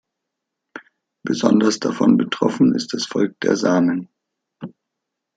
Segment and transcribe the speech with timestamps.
[1.23, 4.09] Besonders davon betroffen ist das Volk der Samen.